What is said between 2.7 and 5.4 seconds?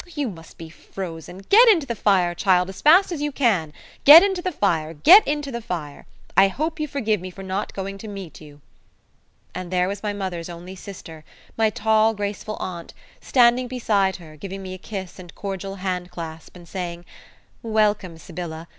fast as you can. Get in to the fire, get